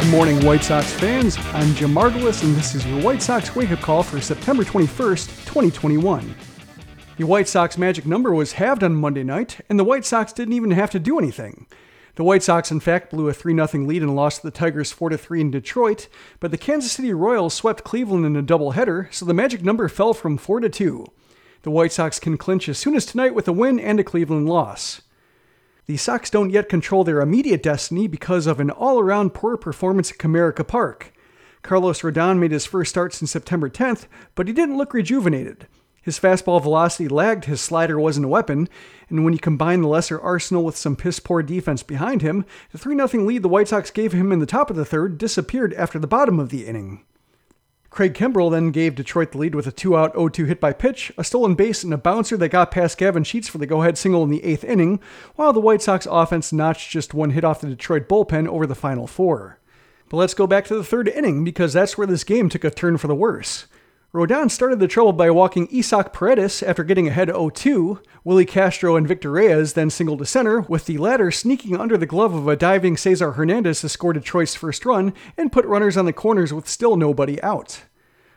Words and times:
Good 0.00 0.10
morning, 0.12 0.42
White 0.46 0.64
Sox 0.64 0.90
fans. 0.94 1.36
I'm 1.52 1.74
Jim 1.74 1.92
Margalus, 1.92 2.42
and 2.42 2.56
this 2.56 2.74
is 2.74 2.86
your 2.86 3.02
White 3.02 3.20
Sox 3.20 3.54
wake 3.54 3.70
up 3.70 3.80
call 3.80 4.02
for 4.02 4.18
September 4.18 4.64
21st, 4.64 5.28
2021. 5.44 6.34
The 7.18 7.26
White 7.26 7.46
Sox 7.46 7.76
magic 7.76 8.06
number 8.06 8.32
was 8.32 8.52
halved 8.52 8.82
on 8.82 8.94
Monday 8.94 9.22
night, 9.22 9.60
and 9.68 9.78
the 9.78 9.84
White 9.84 10.06
Sox 10.06 10.32
didn't 10.32 10.54
even 10.54 10.70
have 10.70 10.90
to 10.92 10.98
do 10.98 11.18
anything. 11.18 11.66
The 12.14 12.24
White 12.24 12.42
Sox, 12.42 12.70
in 12.70 12.80
fact, 12.80 13.10
blew 13.10 13.28
a 13.28 13.34
3 13.34 13.54
0 13.54 13.84
lead 13.84 14.00
and 14.00 14.16
lost 14.16 14.40
to 14.40 14.46
the 14.46 14.50
Tigers 14.50 14.90
4 14.90 15.18
3 15.18 15.38
in 15.42 15.50
Detroit, 15.50 16.08
but 16.40 16.50
the 16.50 16.56
Kansas 16.56 16.92
City 16.92 17.12
Royals 17.12 17.52
swept 17.52 17.84
Cleveland 17.84 18.24
in 18.24 18.36
a 18.36 18.42
doubleheader, 18.42 19.12
so 19.12 19.26
the 19.26 19.34
magic 19.34 19.62
number 19.62 19.86
fell 19.86 20.14
from 20.14 20.38
4 20.38 20.60
to 20.60 20.70
2. 20.70 21.04
The 21.60 21.70
White 21.70 21.92
Sox 21.92 22.18
can 22.18 22.38
clinch 22.38 22.70
as 22.70 22.78
soon 22.78 22.96
as 22.96 23.04
tonight 23.04 23.34
with 23.34 23.46
a 23.46 23.52
win 23.52 23.78
and 23.78 24.00
a 24.00 24.04
Cleveland 24.04 24.48
loss. 24.48 25.02
The 25.90 25.96
Sox 25.96 26.30
don't 26.30 26.50
yet 26.50 26.68
control 26.68 27.02
their 27.02 27.20
immediate 27.20 27.64
destiny 27.64 28.06
because 28.06 28.46
of 28.46 28.60
an 28.60 28.70
all 28.70 29.00
around 29.00 29.34
poor 29.34 29.56
performance 29.56 30.12
at 30.12 30.18
Comerica 30.18 30.64
Park. 30.64 31.12
Carlos 31.62 32.02
Rodon 32.02 32.38
made 32.38 32.52
his 32.52 32.64
first 32.64 32.90
start 32.90 33.12
since 33.12 33.32
September 33.32 33.68
10th, 33.68 34.06
but 34.36 34.46
he 34.46 34.52
didn't 34.52 34.76
look 34.76 34.94
rejuvenated. 34.94 35.66
His 36.00 36.16
fastball 36.16 36.62
velocity 36.62 37.08
lagged, 37.08 37.46
his 37.46 37.60
slider 37.60 37.98
wasn't 37.98 38.26
a 38.26 38.28
weapon, 38.28 38.68
and 39.08 39.24
when 39.24 39.32
you 39.32 39.40
combine 39.40 39.80
the 39.80 39.88
lesser 39.88 40.20
arsenal 40.20 40.62
with 40.62 40.76
some 40.76 40.94
piss 40.94 41.18
poor 41.18 41.42
defense 41.42 41.82
behind 41.82 42.22
him, 42.22 42.44
the 42.70 42.78
3 42.78 42.94
0 42.94 43.24
lead 43.24 43.42
the 43.42 43.48
White 43.48 43.66
Sox 43.66 43.90
gave 43.90 44.12
him 44.12 44.30
in 44.30 44.38
the 44.38 44.46
top 44.46 44.70
of 44.70 44.76
the 44.76 44.84
third 44.84 45.18
disappeared 45.18 45.74
after 45.74 45.98
the 45.98 46.06
bottom 46.06 46.38
of 46.38 46.50
the 46.50 46.68
inning. 46.68 47.02
Craig 47.90 48.14
Kimbrel 48.14 48.52
then 48.52 48.70
gave 48.70 48.94
Detroit 48.94 49.32
the 49.32 49.38
lead 49.38 49.54
with 49.56 49.66
a 49.66 49.72
two 49.72 49.96
out 49.96 50.12
0 50.14 50.28
2 50.28 50.44
hit 50.44 50.60
by 50.60 50.72
pitch, 50.72 51.12
a 51.18 51.24
stolen 51.24 51.56
base, 51.56 51.82
and 51.82 51.92
a 51.92 51.98
bouncer 51.98 52.36
that 52.36 52.48
got 52.50 52.70
past 52.70 52.96
Gavin 52.96 53.24
Sheets 53.24 53.48
for 53.48 53.58
the 53.58 53.66
go 53.66 53.82
ahead 53.82 53.98
single 53.98 54.22
in 54.22 54.30
the 54.30 54.44
eighth 54.44 54.62
inning, 54.62 55.00
while 55.34 55.52
the 55.52 55.60
White 55.60 55.82
Sox 55.82 56.06
offense 56.08 56.52
notched 56.52 56.90
just 56.90 57.14
one 57.14 57.30
hit 57.30 57.44
off 57.44 57.60
the 57.60 57.66
Detroit 57.66 58.08
bullpen 58.08 58.46
over 58.46 58.64
the 58.64 58.76
final 58.76 59.08
four. 59.08 59.58
But 60.08 60.18
let's 60.18 60.34
go 60.34 60.46
back 60.46 60.66
to 60.66 60.76
the 60.76 60.84
third 60.84 61.08
inning 61.08 61.42
because 61.42 61.72
that's 61.72 61.98
where 61.98 62.06
this 62.06 62.24
game 62.24 62.48
took 62.48 62.64
a 62.64 62.70
turn 62.70 62.96
for 62.96 63.08
the 63.08 63.14
worse. 63.14 63.66
Rodon 64.12 64.50
started 64.50 64.80
the 64.80 64.88
trouble 64.88 65.12
by 65.12 65.30
walking 65.30 65.68
Isaac 65.72 66.12
Paredes 66.12 66.64
after 66.64 66.82
getting 66.82 67.06
ahead 67.06 67.28
0-2. 67.28 68.02
Willi 68.24 68.44
Castro 68.44 68.96
and 68.96 69.06
Victor 69.06 69.30
Reyes 69.30 69.74
then 69.74 69.88
singled 69.88 70.18
to 70.18 70.26
center, 70.26 70.62
with 70.62 70.86
the 70.86 70.98
latter 70.98 71.30
sneaking 71.30 71.76
under 71.76 71.96
the 71.96 72.06
glove 72.06 72.34
of 72.34 72.48
a 72.48 72.56
diving 72.56 72.96
Cesar 72.96 73.32
Hernandez 73.32 73.82
to 73.82 73.88
score 73.88 74.12
Detroit's 74.12 74.56
first 74.56 74.84
run 74.84 75.14
and 75.36 75.52
put 75.52 75.64
runners 75.64 75.96
on 75.96 76.06
the 76.06 76.12
corners 76.12 76.52
with 76.52 76.68
still 76.68 76.96
nobody 76.96 77.40
out. 77.40 77.82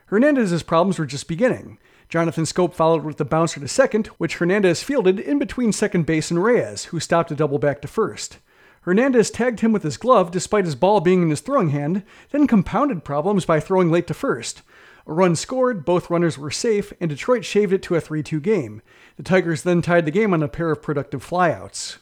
Hernandez's 0.05 0.61
problems 0.61 0.99
were 0.99 1.07
just 1.07 1.27
beginning. 1.27 1.79
Jonathan 2.07 2.43
Schoop 2.43 2.75
followed 2.75 3.03
with 3.03 3.17
the 3.17 3.25
bouncer 3.25 3.59
to 3.59 3.67
second, 3.67 4.05
which 4.19 4.35
Hernandez 4.35 4.83
fielded 4.83 5.19
in 5.19 5.39
between 5.39 5.73
second 5.73 6.05
base 6.05 6.29
and 6.29 6.43
Reyes, 6.43 6.85
who 6.85 6.99
stopped 6.99 7.31
a 7.31 7.35
double 7.35 7.57
back 7.57 7.81
to 7.81 7.87
first. 7.87 8.37
Hernandez 8.81 9.31
tagged 9.31 9.61
him 9.61 9.71
with 9.71 9.81
his 9.81 9.97
glove 9.97 10.29
despite 10.29 10.65
his 10.65 10.75
ball 10.75 10.99
being 10.99 11.23
in 11.23 11.31
his 11.31 11.41
throwing 11.41 11.69
hand, 11.69 12.03
then 12.29 12.45
compounded 12.45 13.03
problems 13.03 13.43
by 13.43 13.59
throwing 13.59 13.89
late 13.89 14.05
to 14.05 14.13
first. 14.13 14.61
A 15.05 15.13
run 15.13 15.35
scored, 15.35 15.83
both 15.83 16.09
runners 16.09 16.37
were 16.37 16.51
safe, 16.51 16.93
and 16.99 17.09
Detroit 17.09 17.43
shaved 17.43 17.73
it 17.73 17.83
to 17.83 17.95
a 17.95 18.01
3 18.01 18.23
2 18.23 18.39
game. 18.39 18.81
The 19.17 19.23
Tigers 19.23 19.63
then 19.63 19.81
tied 19.81 20.05
the 20.05 20.11
game 20.11 20.33
on 20.33 20.41
a 20.41 20.47
pair 20.47 20.71
of 20.71 20.81
productive 20.81 21.27
flyouts. 21.27 21.97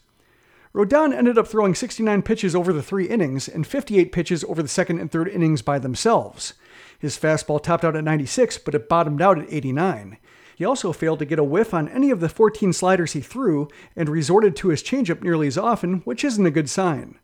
Rodon 0.74 1.14
ended 1.14 1.38
up 1.38 1.48
throwing 1.48 1.76
69 1.76 2.22
pitches 2.22 2.56
over 2.56 2.72
the 2.72 2.84
three 2.84 3.06
innings 3.06 3.50
and 3.50 3.68
58 3.68 4.12
pitches 4.14 4.44
over 4.46 4.62
the 4.62 4.70
second 4.70 5.00
and 5.00 5.12
third 5.12 5.28
innings 5.28 5.62
by 5.62 5.80
themselves. 5.80 6.54
His 6.98 7.18
fastball 7.18 7.62
topped 7.62 7.84
out 7.84 7.96
at 7.96 8.06
96, 8.06 8.60
but 8.60 8.76
it 8.76 8.88
bottomed 8.88 9.22
out 9.22 9.38
at 9.38 9.52
89. 9.52 10.18
He 10.56 10.64
also 10.64 10.94
failed 10.94 11.20
to 11.20 11.26
get 11.26 11.40
a 11.40 11.44
whiff 11.44 11.74
on 11.74 11.90
any 11.90 12.10
of 12.10 12.20
the 12.20 12.30
14 12.30 12.72
sliders 12.72 13.14
he 13.14 13.22
threw 13.22 13.68
and 13.96 14.08
resorted 14.08 14.56
to 14.58 14.70
his 14.70 14.84
changeup 14.84 15.22
nearly 15.24 15.48
as 15.48 15.58
often, 15.58 16.02
which 16.02 16.24
isn't 16.24 16.46
a 16.46 16.52
good 16.52 16.70
sign. 16.70 17.18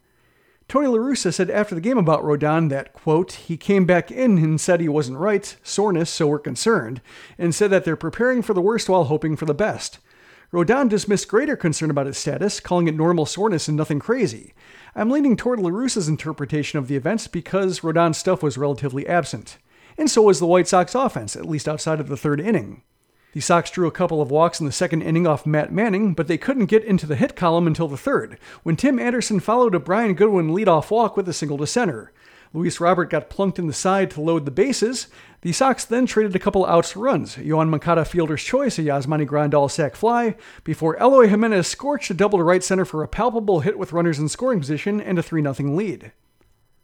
Tony 0.68 0.88
La 0.88 0.98
Russa 0.98 1.34
said 1.34 1.50
after 1.50 1.74
the 1.76 1.82
game 1.82 1.98
about 1.98 2.24
Rodon 2.24 2.70
that, 2.70 2.92
quote, 2.92 3.32
he 3.34 3.56
came 3.56 3.86
back 3.86 4.12
in 4.12 4.38
and 4.38 4.60
said 4.60 4.82
he 4.82 4.90
wasn't 4.90 5.18
right, 5.18 5.56
soreness, 5.64 6.10
so 6.10 6.28
we're 6.28 6.40
concerned, 6.40 7.00
and 7.38 7.56
said 7.56 7.72
that 7.72 7.86
they're 7.86 7.96
preparing 7.96 8.42
for 8.42 8.54
the 8.54 8.62
worst 8.62 8.90
while 8.90 9.06
hoping 9.06 9.38
for 9.38 9.46
the 9.46 9.54
best. 9.54 10.00
Rodon 10.52 10.90
dismissed 10.90 11.30
greater 11.30 11.56
concern 11.56 11.90
about 11.90 12.06
his 12.06 12.18
status, 12.18 12.60
calling 12.60 12.88
it 12.90 12.96
normal 12.96 13.26
soreness 13.26 13.70
and 13.70 13.78
nothing 13.78 14.00
crazy. 14.00 14.54
I'm 14.94 15.10
leaning 15.10 15.38
toward 15.38 15.60
La 15.60 15.70
Russa's 15.70 16.10
interpretation 16.10 16.80
of 16.80 16.90
the 16.90 16.98
events 16.98 17.28
because 17.28 17.80
Rodon's 17.80 18.18
stuff 18.18 18.44
was 18.44 18.58
relatively 18.58 19.08
absent. 19.08 19.58
And 19.98 20.12
so 20.12 20.22
was 20.22 20.40
the 20.40 20.46
White 20.46 20.68
Sox 20.68 20.96
offense, 20.96 21.36
at 21.36 21.46
least 21.46 21.68
outside 21.68 22.02
of 22.02 22.10
the 22.10 22.18
third 22.18 22.42
inning. 22.42 22.84
The 23.38 23.42
Sox 23.42 23.70
drew 23.70 23.86
a 23.86 23.92
couple 23.92 24.20
of 24.20 24.32
walks 24.32 24.60
in 24.60 24.66
the 24.66 24.72
second 24.72 25.04
inning 25.04 25.28
off 25.28 25.46
Matt 25.46 25.72
Manning, 25.72 26.16
but 26.16 26.28
they 26.28 26.40
couldn't 26.40 26.66
get 26.66 26.84
into 26.84 27.06
the 27.06 27.16
hit 27.16 27.36
column 27.36 27.68
until 27.68 27.88
the 27.88 27.96
third, 27.96 28.40
when 28.64 28.76
Tim 28.76 28.98
Anderson 28.98 29.40
followed 29.40 29.76
a 29.76 29.80
Brian 29.80 30.16
Goodwin 30.16 30.50
leadoff 30.50 30.90
walk 30.90 31.16
with 31.16 31.30
a 31.30 31.34
single 31.34 31.60
to 31.60 31.68
center. 31.68 32.12
Luis 32.52 32.80
Robert 32.80 33.12
got 33.12 33.30
plunked 33.30 33.60
in 33.60 33.68
the 33.68 33.74
side 33.74 34.10
to 34.10 34.22
load 34.22 34.46
the 34.46 34.50
bases. 34.50 35.06
The 35.42 35.52
Sox 35.52 35.86
then 35.86 36.08
traded 36.08 36.36
a 36.36 36.40
couple 36.40 36.66
outs 36.66 36.96
runs. 36.96 37.36
Yoan 37.36 37.70
Moncada 37.70 38.06
fielder's 38.06 38.44
choice, 38.44 38.80
a 38.80 38.82
Yasmani 38.82 39.28
Grandal 39.28 39.70
sac 39.70 39.96
fly, 39.96 40.36
before 40.64 40.98
Eloy 41.00 41.28
Jimenez 41.28 41.68
scorched 41.68 42.10
a 42.10 42.16
double 42.16 42.40
to 42.40 42.44
right 42.44 42.64
center 42.64 42.86
for 42.86 43.04
a 43.04 43.08
palpable 43.08 43.60
hit 43.60 43.78
with 43.78 43.94
runners 43.94 44.18
in 44.18 44.30
scoring 44.30 44.60
position 44.60 45.00
and 45.00 45.20
a 45.20 45.22
3 45.22 45.44
0 45.44 45.76
lead. 45.76 46.12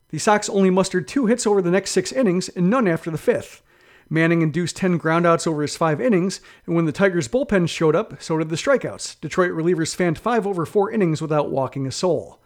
The 0.10 0.20
Sox 0.20 0.50
only 0.50 0.70
mustered 0.70 1.08
two 1.08 1.26
hits 1.26 1.48
over 1.48 1.64
the 1.64 1.72
next 1.72 1.90
six 1.90 2.12
innings 2.12 2.48
and 2.48 2.70
none 2.70 2.88
after 2.88 3.10
the 3.10 3.18
fifth. 3.18 3.64
Manning 4.10 4.42
induced 4.42 4.78
10 4.78 5.00
groundouts 5.00 5.48
over 5.48 5.62
his 5.62 5.78
five 5.78 6.00
innings, 6.00 6.42
and 6.66 6.76
when 6.76 6.86
the 6.86 6.92
Tigers' 6.92 7.28
bullpen 7.28 7.68
showed 7.70 7.96
up, 7.96 8.22
so 8.22 8.38
did 8.38 8.50
the 8.50 8.56
strikeouts. 8.56 9.20
Detroit 9.22 9.52
relievers 9.52 9.96
fanned 9.96 10.20
five 10.20 10.46
over 10.46 10.66
four 10.66 10.92
innings 10.92 11.22
without 11.22 11.50
walking 11.50 11.88
a 11.88 11.92
soul. 11.92 12.40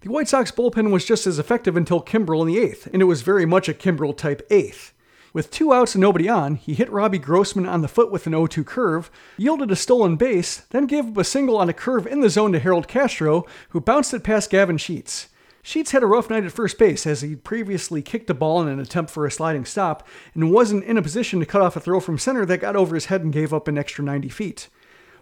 The 0.00 0.10
White 0.10 0.28
Sox 0.28 0.50
bullpen 0.50 0.90
was 0.90 1.04
just 1.04 1.26
as 1.26 1.38
effective 1.38 1.76
until 1.76 2.02
Kimbrel 2.02 2.42
in 2.42 2.48
the 2.48 2.58
eighth, 2.58 2.86
and 2.92 3.02
it 3.02 3.06
was 3.06 3.22
very 3.22 3.46
much 3.46 3.68
a 3.68 3.74
Kimbrel 3.74 4.16
type 4.16 4.46
eighth. 4.50 4.92
With 5.32 5.50
two 5.50 5.72
outs 5.72 5.94
and 5.94 6.00
nobody 6.00 6.28
on, 6.28 6.54
he 6.54 6.72
hit 6.72 6.90
Robbie 6.90 7.18
Grossman 7.18 7.66
on 7.66 7.82
the 7.82 7.88
foot 7.88 8.10
with 8.10 8.26
an 8.26 8.32
0 8.32 8.46
2 8.46 8.64
curve, 8.64 9.10
yielded 9.36 9.70
a 9.70 9.76
stolen 9.76 10.16
base, 10.16 10.58
then 10.70 10.86
gave 10.86 11.06
up 11.06 11.18
a 11.18 11.24
single 11.24 11.58
on 11.58 11.68
a 11.68 11.74
curve 11.74 12.06
in 12.06 12.20
the 12.20 12.30
zone 12.30 12.52
to 12.52 12.58
Harold 12.58 12.88
Castro, 12.88 13.44
who 13.68 13.80
bounced 13.80 14.14
it 14.14 14.24
past 14.24 14.48
Gavin 14.48 14.78
Sheets. 14.78 15.28
Sheets 15.66 15.90
had 15.90 16.04
a 16.04 16.06
rough 16.06 16.30
night 16.30 16.44
at 16.44 16.52
first 16.52 16.78
base 16.78 17.08
as 17.08 17.22
he'd 17.22 17.42
previously 17.42 18.00
kicked 18.00 18.30
a 18.30 18.34
ball 18.34 18.62
in 18.62 18.68
an 18.68 18.78
attempt 18.78 19.10
for 19.10 19.26
a 19.26 19.32
sliding 19.32 19.64
stop 19.64 20.06
and 20.32 20.52
wasn't 20.52 20.84
in 20.84 20.96
a 20.96 21.02
position 21.02 21.40
to 21.40 21.44
cut 21.44 21.60
off 21.60 21.74
a 21.74 21.80
throw 21.80 21.98
from 21.98 22.18
center 22.18 22.46
that 22.46 22.58
got 22.58 22.76
over 22.76 22.94
his 22.94 23.06
head 23.06 23.22
and 23.22 23.32
gave 23.32 23.52
up 23.52 23.66
an 23.66 23.76
extra 23.76 24.04
90 24.04 24.28
feet. 24.28 24.68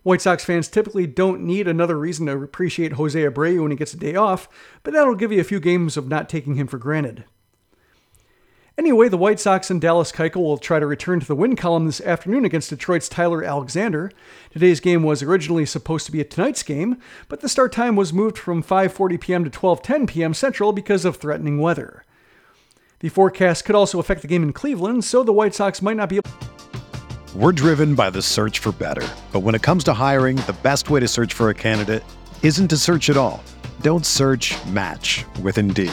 White 0.02 0.20
Sox 0.20 0.44
fans 0.44 0.68
typically 0.68 1.06
don't 1.06 1.40
need 1.40 1.66
another 1.66 1.98
reason 1.98 2.26
to 2.26 2.32
appreciate 2.32 2.92
Jose 2.92 3.18
Abreu 3.18 3.62
when 3.62 3.70
he 3.70 3.76
gets 3.78 3.94
a 3.94 3.96
day 3.96 4.16
off, 4.16 4.46
but 4.82 4.92
that'll 4.92 5.14
give 5.14 5.32
you 5.32 5.40
a 5.40 5.44
few 5.44 5.60
games 5.60 5.96
of 5.96 6.08
not 6.08 6.28
taking 6.28 6.56
him 6.56 6.66
for 6.66 6.76
granted. 6.76 7.24
Anyway, 8.76 9.08
the 9.08 9.16
White 9.16 9.38
Sox 9.38 9.70
and 9.70 9.80
Dallas 9.80 10.10
Keuchel 10.10 10.42
will 10.42 10.58
try 10.58 10.80
to 10.80 10.86
return 10.86 11.20
to 11.20 11.26
the 11.26 11.36
win 11.36 11.54
column 11.54 11.86
this 11.86 12.00
afternoon 12.00 12.44
against 12.44 12.70
Detroit's 12.70 13.08
Tyler 13.08 13.44
Alexander. 13.44 14.10
Today's 14.50 14.80
game 14.80 15.04
was 15.04 15.22
originally 15.22 15.64
supposed 15.64 16.06
to 16.06 16.12
be 16.12 16.20
a 16.20 16.24
tonight's 16.24 16.64
game, 16.64 16.96
but 17.28 17.40
the 17.40 17.48
start 17.48 17.70
time 17.70 17.94
was 17.94 18.12
moved 18.12 18.36
from 18.36 18.64
5:40 18.64 19.20
p.m. 19.20 19.44
to 19.44 19.50
12:10 19.50 20.08
p.m. 20.08 20.34
Central 20.34 20.72
because 20.72 21.04
of 21.04 21.16
threatening 21.16 21.60
weather. 21.60 22.04
The 22.98 23.10
forecast 23.10 23.64
could 23.64 23.76
also 23.76 24.00
affect 24.00 24.22
the 24.22 24.28
game 24.28 24.42
in 24.42 24.52
Cleveland, 24.52 25.04
so 25.04 25.22
the 25.22 25.32
White 25.32 25.54
Sox 25.54 25.80
might 25.80 25.96
not 25.96 26.08
be 26.08 26.16
able 26.16 26.30
We're 27.36 27.52
driven 27.52 27.94
by 27.94 28.10
the 28.10 28.22
search 28.22 28.58
for 28.58 28.72
better, 28.72 29.06
but 29.30 29.40
when 29.40 29.54
it 29.54 29.62
comes 29.62 29.84
to 29.84 29.92
hiring, 29.92 30.36
the 30.36 30.56
best 30.64 30.90
way 30.90 30.98
to 30.98 31.06
search 31.06 31.32
for 31.32 31.50
a 31.50 31.54
candidate 31.54 32.02
isn't 32.42 32.68
to 32.68 32.76
search 32.76 33.08
at 33.08 33.16
all. 33.16 33.40
Don't 33.82 34.04
search, 34.04 34.52
match 34.66 35.24
with 35.42 35.58
Indeed. 35.58 35.92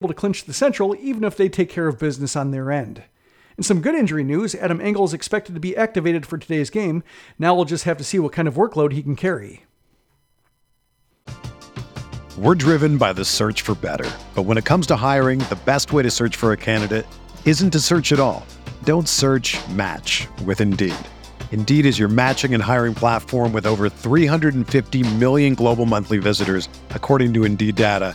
Able 0.00 0.08
to 0.08 0.14
clinch 0.14 0.44
the 0.44 0.54
Central 0.54 0.96
even 0.98 1.24
if 1.24 1.36
they 1.36 1.50
take 1.50 1.68
care 1.68 1.86
of 1.86 1.98
business 1.98 2.34
on 2.34 2.52
their 2.52 2.72
end. 2.72 3.02
In 3.58 3.62
some 3.62 3.82
good 3.82 3.94
injury 3.94 4.24
news, 4.24 4.54
Adam 4.54 4.80
Engel 4.80 5.04
is 5.04 5.12
expected 5.12 5.52
to 5.52 5.60
be 5.60 5.76
activated 5.76 6.24
for 6.24 6.38
today's 6.38 6.70
game. 6.70 7.02
Now 7.38 7.54
we'll 7.54 7.66
just 7.66 7.84
have 7.84 7.98
to 7.98 8.04
see 8.04 8.18
what 8.18 8.32
kind 8.32 8.48
of 8.48 8.54
workload 8.54 8.92
he 8.92 9.02
can 9.02 9.14
carry. 9.14 9.64
We're 12.38 12.54
driven 12.54 12.96
by 12.96 13.12
the 13.12 13.26
search 13.26 13.60
for 13.60 13.74
better. 13.74 14.10
But 14.34 14.44
when 14.44 14.56
it 14.56 14.64
comes 14.64 14.86
to 14.86 14.96
hiring, 14.96 15.40
the 15.50 15.58
best 15.66 15.92
way 15.92 16.02
to 16.02 16.10
search 16.10 16.34
for 16.34 16.52
a 16.52 16.56
candidate 16.56 17.04
isn't 17.44 17.72
to 17.72 17.80
search 17.80 18.10
at 18.10 18.20
all. 18.20 18.46
Don't 18.84 19.06
search, 19.06 19.58
match 19.68 20.26
with 20.46 20.62
Indeed. 20.62 20.96
Indeed 21.52 21.84
is 21.84 21.98
your 21.98 22.08
matching 22.08 22.54
and 22.54 22.62
hiring 22.62 22.94
platform 22.94 23.52
with 23.52 23.66
over 23.66 23.90
350 23.90 25.16
million 25.16 25.54
global 25.54 25.84
monthly 25.84 26.16
visitors, 26.16 26.70
according 26.94 27.34
to 27.34 27.44
Indeed 27.44 27.74
data, 27.74 28.14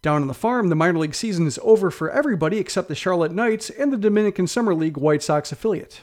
Down 0.00 0.22
on 0.22 0.28
the 0.28 0.34
farm, 0.34 0.68
the 0.68 0.76
minor 0.76 0.98
league 0.98 1.14
season 1.14 1.46
is 1.46 1.58
over 1.62 1.90
for 1.90 2.10
everybody 2.10 2.58
except 2.58 2.88
the 2.88 2.94
Charlotte 2.94 3.32
Knights 3.32 3.68
and 3.68 3.92
the 3.92 3.96
Dominican 3.96 4.46
Summer 4.46 4.74
League 4.74 4.96
White 4.96 5.22
Sox 5.22 5.50
affiliate. 5.50 6.02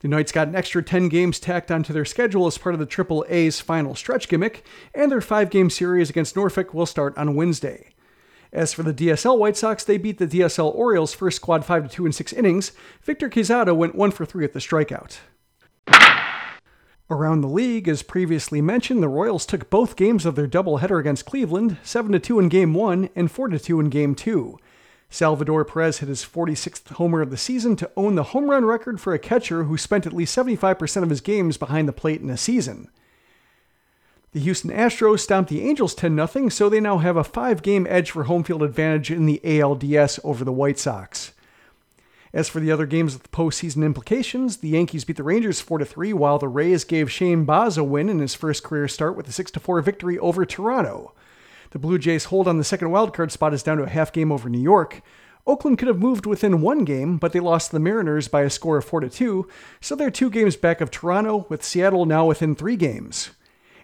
The 0.00 0.08
Knights 0.08 0.32
got 0.32 0.48
an 0.48 0.56
extra 0.56 0.82
10 0.82 1.08
games 1.08 1.38
tacked 1.38 1.70
onto 1.70 1.92
their 1.92 2.04
schedule 2.04 2.46
as 2.46 2.58
part 2.58 2.74
of 2.74 2.78
the 2.78 2.86
Triple 2.86 3.24
A's 3.28 3.60
final 3.60 3.94
stretch 3.94 4.28
gimmick, 4.28 4.64
and 4.94 5.12
their 5.12 5.20
five 5.20 5.50
game 5.50 5.70
series 5.70 6.10
against 6.10 6.34
Norfolk 6.34 6.74
will 6.74 6.86
start 6.86 7.16
on 7.16 7.34
Wednesday. 7.36 7.94
As 8.52 8.72
for 8.72 8.82
the 8.82 8.94
DSL 8.94 9.38
White 9.38 9.56
Sox, 9.56 9.84
they 9.84 9.98
beat 9.98 10.18
the 10.18 10.26
DSL 10.26 10.74
Orioles 10.74 11.14
first 11.14 11.36
squad 11.36 11.64
5 11.64 11.92
2 11.92 12.06
in 12.06 12.12
6 12.12 12.32
innings. 12.32 12.72
Victor 13.02 13.28
Quezada 13.28 13.76
went 13.76 13.94
1 13.94 14.10
for 14.10 14.24
3 14.24 14.44
at 14.44 14.52
the 14.52 14.58
strikeout. 14.58 15.18
Around 17.10 17.40
the 17.40 17.48
league, 17.48 17.88
as 17.88 18.04
previously 18.04 18.62
mentioned, 18.62 19.02
the 19.02 19.08
Royals 19.08 19.44
took 19.44 19.68
both 19.68 19.96
games 19.96 20.24
of 20.24 20.36
their 20.36 20.46
doubleheader 20.46 21.00
against 21.00 21.26
Cleveland, 21.26 21.76
7 21.82 22.20
2 22.20 22.38
in 22.38 22.48
Game 22.48 22.72
1 22.72 23.10
and 23.16 23.28
4 23.28 23.48
2 23.48 23.80
in 23.80 23.88
Game 23.88 24.14
2. 24.14 24.56
Salvador 25.12 25.64
Perez 25.64 25.98
hit 25.98 26.08
his 26.08 26.24
46th 26.24 26.86
homer 26.94 27.20
of 27.20 27.30
the 27.30 27.36
season 27.36 27.74
to 27.74 27.90
own 27.96 28.14
the 28.14 28.22
home 28.22 28.48
run 28.48 28.64
record 28.64 29.00
for 29.00 29.12
a 29.12 29.18
catcher 29.18 29.64
who 29.64 29.76
spent 29.76 30.06
at 30.06 30.12
least 30.12 30.36
75% 30.38 31.02
of 31.02 31.10
his 31.10 31.20
games 31.20 31.56
behind 31.56 31.88
the 31.88 31.92
plate 31.92 32.20
in 32.20 32.30
a 32.30 32.36
season. 32.36 32.88
The 34.30 34.38
Houston 34.38 34.70
Astros 34.70 35.18
stomped 35.18 35.50
the 35.50 35.68
Angels 35.68 35.96
10 35.96 36.28
0, 36.28 36.48
so 36.50 36.68
they 36.68 36.78
now 36.78 36.98
have 36.98 37.16
a 37.16 37.24
five 37.24 37.62
game 37.62 37.88
edge 37.90 38.12
for 38.12 38.24
home 38.24 38.44
field 38.44 38.62
advantage 38.62 39.10
in 39.10 39.26
the 39.26 39.40
ALDS 39.42 40.20
over 40.22 40.44
the 40.44 40.52
White 40.52 40.78
Sox. 40.78 41.32
As 42.32 42.48
for 42.48 42.60
the 42.60 42.70
other 42.70 42.86
games 42.86 43.14
with 43.14 43.32
postseason 43.32 43.84
implications, 43.84 44.58
the 44.58 44.68
Yankees 44.68 45.04
beat 45.04 45.16
the 45.16 45.24
Rangers 45.24 45.60
4 45.60 45.84
3, 45.84 46.12
while 46.12 46.38
the 46.38 46.46
Rays 46.46 46.84
gave 46.84 47.10
Shane 47.10 47.44
Baz 47.44 47.76
a 47.76 47.82
win 47.82 48.08
in 48.08 48.20
his 48.20 48.36
first 48.36 48.62
career 48.62 48.86
start 48.86 49.16
with 49.16 49.26
a 49.28 49.32
6 49.32 49.50
4 49.50 49.82
victory 49.82 50.16
over 50.18 50.44
Toronto. 50.44 51.12
The 51.70 51.80
Blue 51.80 51.98
Jays' 51.98 52.26
hold 52.26 52.46
on 52.46 52.58
the 52.58 52.64
second 52.64 52.88
wildcard 52.88 53.32
spot 53.32 53.52
is 53.52 53.64
down 53.64 53.78
to 53.78 53.82
a 53.84 53.88
half 53.88 54.12
game 54.12 54.30
over 54.30 54.48
New 54.48 54.60
York. 54.60 55.02
Oakland 55.44 55.78
could 55.78 55.88
have 55.88 55.98
moved 55.98 56.26
within 56.26 56.60
one 56.60 56.84
game, 56.84 57.16
but 57.16 57.32
they 57.32 57.40
lost 57.40 57.70
to 57.70 57.76
the 57.76 57.80
Mariners 57.80 58.28
by 58.28 58.42
a 58.42 58.50
score 58.50 58.76
of 58.76 58.84
4 58.84 59.00
2, 59.00 59.48
so 59.80 59.96
they're 59.96 60.10
two 60.10 60.30
games 60.30 60.54
back 60.54 60.80
of 60.80 60.90
Toronto, 60.90 61.46
with 61.48 61.64
Seattle 61.64 62.06
now 62.06 62.26
within 62.26 62.54
three 62.54 62.76
games. 62.76 63.30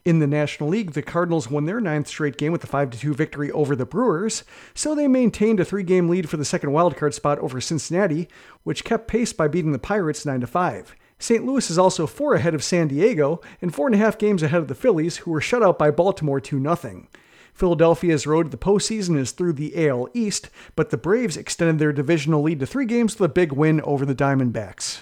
In 0.06 0.20
the 0.20 0.28
National 0.28 0.68
League, 0.68 0.92
the 0.92 1.02
Cardinals 1.02 1.50
won 1.50 1.64
their 1.64 1.80
ninth 1.80 2.06
straight 2.06 2.36
game 2.36 2.52
with 2.52 2.62
a 2.62 2.68
5 2.68 2.90
2 2.90 3.12
victory 3.12 3.50
over 3.50 3.74
the 3.74 3.84
Brewers, 3.84 4.44
so 4.72 4.94
they 4.94 5.08
maintained 5.08 5.58
a 5.58 5.64
three 5.64 5.82
game 5.82 6.08
lead 6.08 6.30
for 6.30 6.36
the 6.36 6.44
second 6.44 6.70
wildcard 6.70 7.12
spot 7.12 7.40
over 7.40 7.60
Cincinnati, 7.60 8.28
which 8.62 8.84
kept 8.84 9.08
pace 9.08 9.32
by 9.32 9.48
beating 9.48 9.72
the 9.72 9.80
Pirates 9.80 10.24
9 10.24 10.46
5. 10.46 10.94
St. 11.18 11.44
Louis 11.44 11.68
is 11.68 11.76
also 11.76 12.06
four 12.06 12.34
ahead 12.34 12.54
of 12.54 12.62
San 12.62 12.86
Diego 12.86 13.40
and 13.60 13.74
four 13.74 13.88
and 13.88 13.96
a 13.96 13.98
half 13.98 14.16
games 14.16 14.44
ahead 14.44 14.60
of 14.60 14.68
the 14.68 14.76
Phillies, 14.76 15.16
who 15.16 15.32
were 15.32 15.40
shut 15.40 15.60
out 15.60 15.76
by 15.76 15.90
Baltimore 15.90 16.38
2 16.38 16.62
0. 16.62 17.08
Philadelphia's 17.52 18.28
road 18.28 18.44
to 18.44 18.50
the 18.50 18.56
postseason 18.56 19.18
is 19.18 19.32
through 19.32 19.54
the 19.54 19.88
AL 19.88 20.08
East, 20.14 20.50
but 20.76 20.90
the 20.90 20.96
Braves 20.96 21.36
extended 21.36 21.80
their 21.80 21.92
divisional 21.92 22.42
lead 22.42 22.60
to 22.60 22.66
three 22.66 22.86
games 22.86 23.18
with 23.18 23.28
a 23.28 23.34
big 23.34 23.50
win 23.50 23.80
over 23.80 24.06
the 24.06 24.14
Diamondbacks. 24.14 25.00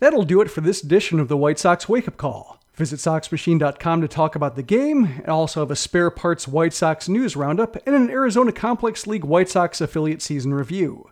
That'll 0.00 0.24
do 0.24 0.40
it 0.40 0.50
for 0.50 0.62
this 0.62 0.82
edition 0.82 1.20
of 1.20 1.28
the 1.28 1.36
White 1.36 1.58
Sox 1.58 1.88
Wake 1.88 2.08
Up 2.08 2.16
Call. 2.16 2.58
Visit 2.74 3.00
SoxMachine.com 3.00 4.00
to 4.00 4.08
talk 4.08 4.34
about 4.34 4.56
the 4.56 4.62
game. 4.62 5.22
I 5.26 5.30
also 5.30 5.60
have 5.60 5.70
a 5.70 5.76
spare 5.76 6.10
parts 6.10 6.48
White 6.48 6.72
Sox 6.72 7.08
news 7.08 7.36
roundup 7.36 7.76
and 7.86 7.94
an 7.94 8.10
Arizona 8.10 8.52
Complex 8.52 9.06
League 9.06 9.24
White 9.24 9.50
Sox 9.50 9.82
affiliate 9.82 10.22
season 10.22 10.54
review. 10.54 11.10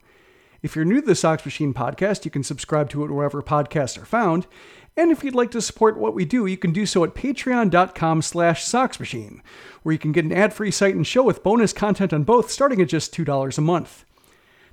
If 0.62 0.74
you're 0.74 0.86
new 0.86 1.02
to 1.02 1.06
the 1.06 1.14
Sox 1.14 1.44
Machine 1.44 1.74
podcast, 1.74 2.24
you 2.24 2.30
can 2.30 2.42
subscribe 2.42 2.88
to 2.90 3.04
it 3.04 3.10
wherever 3.10 3.42
podcasts 3.42 4.00
are 4.00 4.06
found. 4.06 4.46
And 4.96 5.12
if 5.12 5.22
you'd 5.22 5.34
like 5.34 5.50
to 5.50 5.60
support 5.60 5.98
what 5.98 6.14
we 6.14 6.24
do, 6.24 6.46
you 6.46 6.56
can 6.56 6.72
do 6.72 6.86
so 6.86 7.04
at 7.04 7.14
patreon.com 7.14 8.22
slash 8.22 8.64
soxmachine, 8.64 9.40
where 9.82 9.92
you 9.92 9.98
can 9.98 10.12
get 10.12 10.24
an 10.24 10.32
ad-free 10.32 10.70
site 10.70 10.96
and 10.96 11.06
show 11.06 11.22
with 11.22 11.44
bonus 11.44 11.74
content 11.74 12.14
on 12.14 12.24
both 12.24 12.50
starting 12.50 12.80
at 12.80 12.88
just 12.88 13.14
$2 13.14 13.58
a 13.58 13.60
month. 13.60 14.04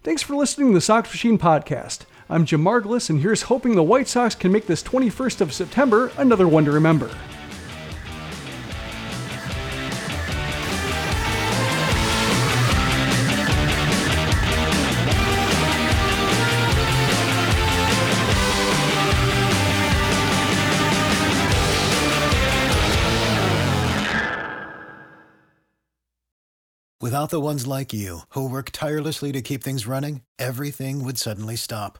Thanks 0.01 0.23
for 0.23 0.35
listening 0.35 0.69
to 0.69 0.73
the 0.75 0.81
Sox 0.81 1.09
Machine 1.09 1.37
podcast. 1.37 2.05
I'm 2.27 2.43
Jim 2.43 2.63
Margalus, 2.63 3.11
and 3.11 3.21
here's 3.21 3.43
hoping 3.43 3.75
the 3.75 3.83
White 3.83 4.07
Sox 4.07 4.33
can 4.33 4.51
make 4.51 4.65
this 4.65 4.81
21st 4.81 5.41
of 5.41 5.53
September 5.53 6.11
another 6.17 6.47
one 6.47 6.65
to 6.65 6.71
remember. 6.71 7.15
Without 26.99 27.29
the 27.29 27.39
ones 27.39 27.67
like 27.67 27.93
you, 27.93 28.21
who 28.29 28.49
work 28.49 28.71
tirelessly 28.71 29.31
to 29.31 29.43
keep 29.43 29.63
things 29.63 29.85
running, 29.85 30.21
everything 30.39 31.03
would 31.03 31.19
suddenly 31.19 31.55
stop. 31.55 31.99